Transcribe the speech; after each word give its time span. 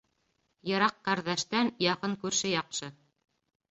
Йыраҡ 0.71 0.97
ҡәрҙәштән 1.09 1.71
яҡын 1.91 2.19
күрше 2.27 2.57
яҡшы. 2.59 2.95